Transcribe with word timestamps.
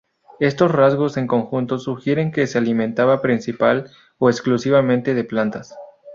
Estos 0.39 0.71
rasgos 0.71 1.15
en 1.17 1.27
conjunto 1.27 1.77
sugieren 1.77 2.31
que 2.31 2.47
se 2.47 2.57
alimentaba 2.57 3.21
principal 3.21 3.91
o 4.17 4.31
exclusivamente 4.31 5.13
de 5.13 5.23
plantas. 5.23 5.75